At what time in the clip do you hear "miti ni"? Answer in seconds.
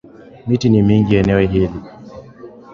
0.47-0.81